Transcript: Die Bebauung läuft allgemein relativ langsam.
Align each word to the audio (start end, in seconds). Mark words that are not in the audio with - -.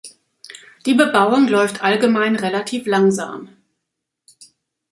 Die 0.87 0.95
Bebauung 0.95 1.47
läuft 1.47 1.83
allgemein 1.83 2.35
relativ 2.35 2.87
langsam. 2.87 3.49